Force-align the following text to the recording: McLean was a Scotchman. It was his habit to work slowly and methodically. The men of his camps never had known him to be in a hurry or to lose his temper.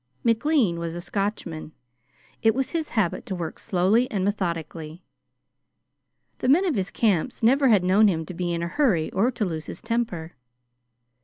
McLean 0.23 0.79
was 0.79 0.95
a 0.95 0.99
Scotchman. 0.99 1.73
It 2.41 2.55
was 2.55 2.71
his 2.71 2.89
habit 2.97 3.23
to 3.27 3.35
work 3.35 3.59
slowly 3.59 4.09
and 4.09 4.25
methodically. 4.25 5.03
The 6.39 6.49
men 6.49 6.65
of 6.65 6.73
his 6.73 6.89
camps 6.89 7.43
never 7.43 7.67
had 7.67 7.83
known 7.83 8.07
him 8.07 8.25
to 8.25 8.33
be 8.33 8.51
in 8.51 8.63
a 8.63 8.67
hurry 8.67 9.11
or 9.11 9.29
to 9.29 9.45
lose 9.45 9.67
his 9.67 9.79
temper. 9.79 10.33